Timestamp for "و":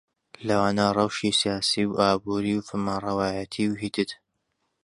1.87-1.97, 2.57-2.65, 3.69-3.77